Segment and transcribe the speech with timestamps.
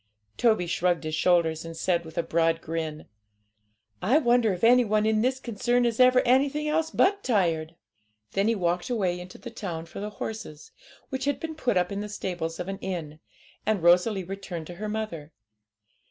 [0.35, 3.05] Toby shrugged his shoulders, and said, with a broad grin
[4.01, 7.75] 'I wonder if any one in this concern is ever anything else but tired!'
[8.31, 10.71] Then he walked away into the town for the horses,
[11.09, 13.19] which had been put up in the stables of an inn,
[13.63, 15.33] and Rosalie returned to her mother.